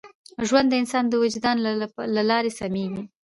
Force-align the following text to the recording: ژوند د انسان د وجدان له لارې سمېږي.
ژوند 0.47 0.67
د 0.69 0.73
انسان 0.81 1.03
د 1.07 1.13
وجدان 1.23 1.57
له 2.15 2.21
لارې 2.29 2.51
سمېږي. 2.59 3.03